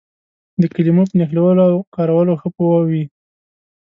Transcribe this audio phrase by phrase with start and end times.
[0.61, 3.03] د کلمو په نښلولو او کارولو ښه پوه وي.